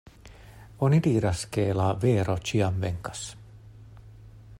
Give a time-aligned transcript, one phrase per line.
[0.87, 3.23] Oni diras, ke la vero ĉiam venkas.